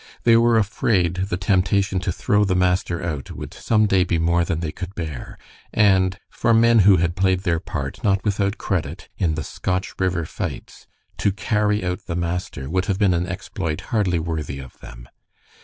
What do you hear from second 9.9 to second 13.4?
River fights, to carry out the master would have been an